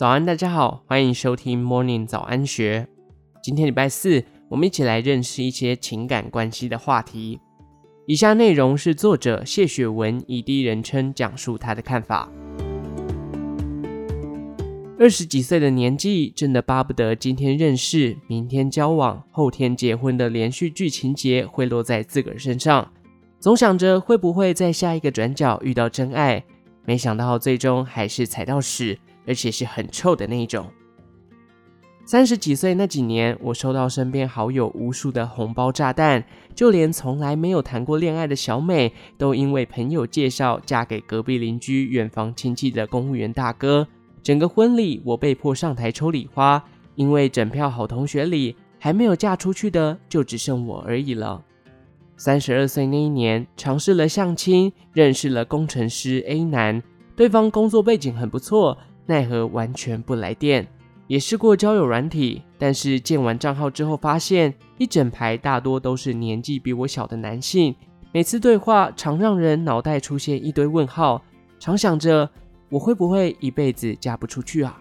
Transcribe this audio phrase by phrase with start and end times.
[0.00, 2.88] 早安，大家好，欢迎收听 Morning 早安学。
[3.42, 7.38] 今天礼拜四，我们一起来认识一些情感关系的话题。
[8.06, 12.32] 以下内容是作者谢雪文以第一人称讲述他的看法。
[14.98, 22.90] 二十几岁的年纪，真的巴不得今天认识，明天交往，后天结婚的连续剧情节会落在自个儿身上。
[23.38, 26.42] 总想着会不会在下一个转角遇到真爱，
[26.86, 28.98] 没想到最终还是踩到屎。
[29.26, 30.70] 而且是很臭的那种。
[32.04, 36.24] 三十几岁那几年，我收到身边好友无数的红包炸弹，
[36.56, 43.86] 就连从来没有谈过恋爱的小美，都因为朋友介绍嫁给隔壁邻居、远房亲戚的公务员大哥。
[44.24, 46.62] 整个婚礼，我被迫上台抽礼花，
[46.96, 51.40] 因为整票好同学里还没有嫁出去的，就只剩我而已了。
[52.16, 56.82] 三十二岁那一年，尝试了相亲，认识了工程师 A 男，
[57.14, 58.76] 对方工作背景很不错。
[59.10, 60.64] 奈何完全不来电，
[61.08, 67.74] 也试过交友软体，但是建完账号之后，发现一整排大多都是年纪比我小的男性，
[68.12, 71.20] 每次对话常让人脑袋出现一堆问号，
[71.58, 72.30] 常想着
[72.68, 74.80] 我会不会一辈子嫁不出去啊？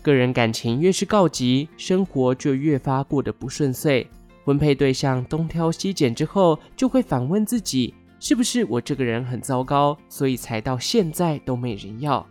[0.00, 4.06] 个人感情越是告急，生活就越发过得不顺遂，
[4.42, 12.26] 婚配对象东挑西拣之后，就会反问自己，是不是我这个人很糟糕，所以才到现在都没人要？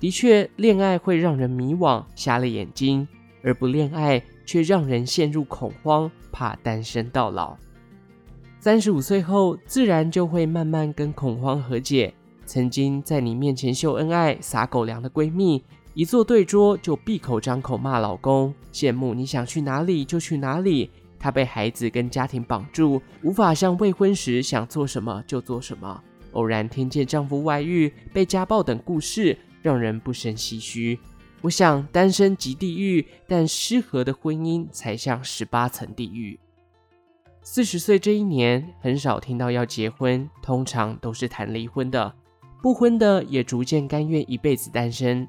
[0.00, 3.06] 的确，恋爱会让人迷惘、瞎了眼睛，
[3.42, 7.54] 而不恋爱却让人陷入恐慌，怕单身到老。
[8.58, 12.14] 三十五岁后，自然就会慢慢跟恐慌和解。
[12.46, 15.62] 曾经在你面前秀恩爱、撒狗粮的闺蜜，
[15.92, 20.90] 一坐对桌就闭口张口骂老公，羡慕你想去哪里就去哪里。
[21.18, 26.02] 她被孩子跟家庭绑住，无法像未婚时想做什么就做什么。
[26.32, 29.36] 偶然听见丈夫外遇、被家暴等故事。
[29.62, 30.98] 让人不胜唏嘘。
[31.42, 36.38] 我想单身即地狱，但失和的婚姻才像十八层地狱。
[37.42, 42.14] 四十岁这一年，很少听到要结婚，通常都是谈离婚的。
[42.62, 45.26] 不婚的也逐渐甘愿一辈子单身。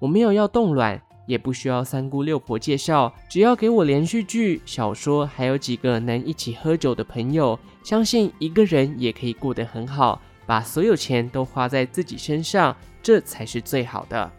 [0.00, 10.22] 我没有要冻卵，也不需要三姑六婆介绍，只要给我连续剧、小说，还有几个能一起喝酒的朋友，相信一个人也可以过得很好。
[10.46, 14.30] 把所有钱都花在自己身上，这才是最好的。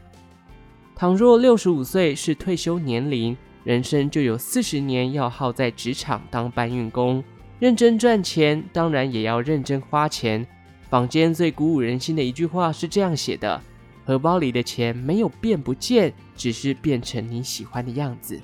[0.95, 7.23] 倘若六十五岁是退休年龄，人生就有四十年要耗在职场当搬运工，
[7.59, 10.45] 认真赚钱，当然也要认真花钱。
[10.89, 13.61] 坊间最鼓舞人心的一句话是这样写的：
[14.05, 18.39] 荷包里的钱没有变不见，只是变成你喜欢的样子。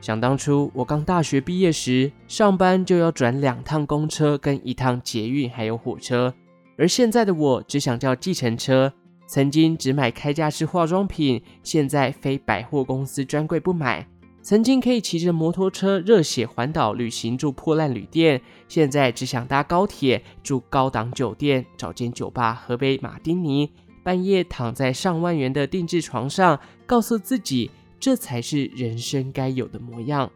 [0.00, 6.32] 想当初我刚大学毕业时，上班就要转两趟公车跟一趟捷运，还有火车。
[6.78, 8.92] 而现在的我只想叫计程车，
[9.26, 14.04] 曾经只买开架式化妆品，现在非百货公司专柜不买；
[14.42, 23.72] 曾经可以骑着摩托车热血环岛旅行住破烂旅店，现在只想搭高铁住高档酒店，找间酒吧喝杯马丁尼，
[24.02, 30.30] 半夜躺在上万元的定制床上，告诉自己这才是人生该有的模样。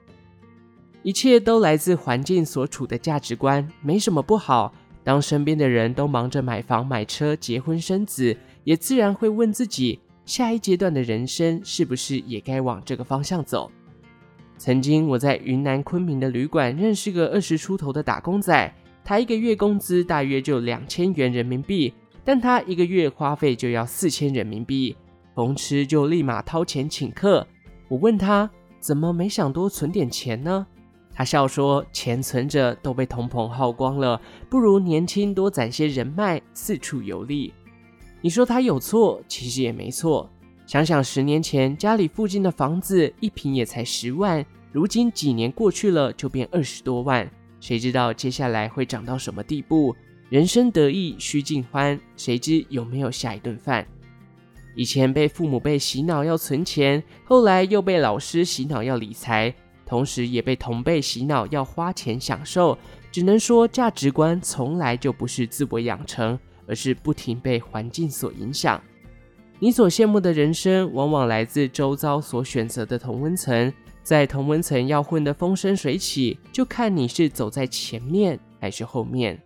[1.02, 4.74] 一切都来自环境所处的价值观，没什么不好。
[5.02, 13.70] 当身边的人都忙着买房、买车、结婚生子，也自然会问自己：下一阶段的人生是不是也该往这个方向走？
[14.58, 24.94] 曾经我在云南昆明的旅馆认识个二十出头的打工仔，他一个月工资大约就两千元人民币，但他一个月花费就要四千人民币，
[25.34, 27.46] 逢吃就立马掏钱请客。
[27.88, 30.66] 我问他怎么没想多存点钱呢？
[31.20, 37.52] 他笑说：“钱存着都被通膨耗光了，不如年轻多攒些人脉，四处游历。”
[38.22, 40.30] 你说他有错，其实也没错。
[40.64, 44.42] 想想十年前家里附近的房子一平也才十万，
[44.72, 47.30] 如今几年过去了就变二十多万，
[47.60, 49.94] 谁知道接下来会涨到什么地步？
[50.30, 53.86] 人生得意须尽欢，谁知有没有下一顿饭？
[54.74, 59.54] 以前被父母被洗脑要存钱，后来又被老师洗脑要理财。
[59.90, 62.78] 同时也被同辈洗脑要花钱享受，
[63.10, 68.80] 只能说价值观从来就不是自我养成，而是不停被环境所影响。
[69.58, 73.72] 你所羡慕的人生，往往来自周遭所选择的同温层，
[74.04, 79.42] 在同温层要混得风生水起，就看你是走在前面还是后面。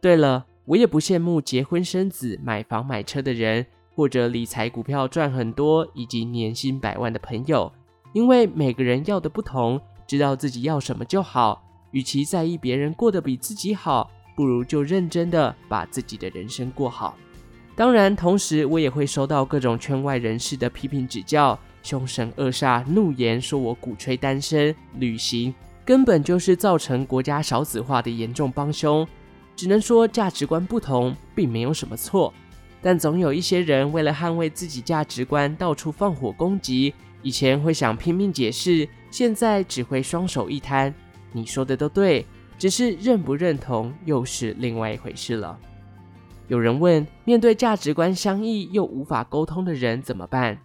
[0.00, 3.64] 对了，我也不羡慕结婚生子、买房买车的人，
[3.94, 7.72] 或者理财股票赚很多以及年薪百万的朋友。
[8.14, 11.60] 因为每个人要的不同，知道自己要什么就好。
[11.90, 17.16] 与其在意别人过得比自己好，不如就认真的把自己的人生过好。
[17.74, 25.52] 当然，同时我也会收到各种圈外人士的批评指教，凶神恶煞、怒言说我鼓吹单身旅行，
[25.84, 29.04] 根本就是造成国家少子化的严重帮凶。
[29.56, 32.32] 只能说价值观不同，并没有什么错。
[32.80, 36.94] 但总有一些人为了捍卫自己价值观，到处放火攻击。
[37.24, 40.94] 以前会想拼命解释，现在只会双手一摊。
[41.32, 42.24] 你说的都对，
[42.58, 45.58] 只是认不认同又是另外一回事了。
[46.48, 50.58] 有人问：面对价值观相异又无法沟通的人怎么办？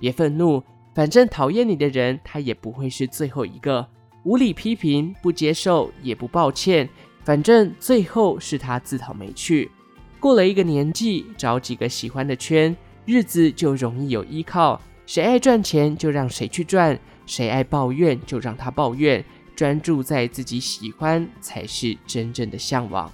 [0.00, 0.60] 别愤怒，
[0.92, 3.86] 反正讨厌你的人他也不会是最后一个。
[4.24, 6.88] 无理批评，不接受也不抱歉，
[7.24, 9.70] 反正最后是他自讨没趣。
[10.18, 12.76] 过了一个年纪，找几个喜欢的圈，
[13.06, 14.80] 日子就容易有依靠。
[15.10, 16.96] 谁爱赚钱就让谁去赚，
[17.26, 19.24] 谁爱抱怨就让他抱怨。
[19.56, 23.10] 专注在自己喜欢，才是真正的向往。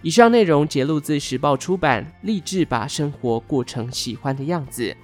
[0.00, 4.96] 以上内容节录自时报出版，立志把生活过成喜欢的样子。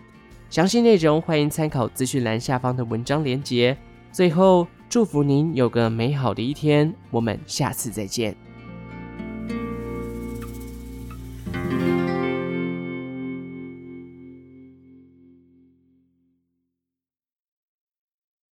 [0.49, 3.77] 详细内容欢迎参考资讯栏下方的文章连结。
[4.11, 8.35] 最后，祝福您有个美好的一天，我们下次再见。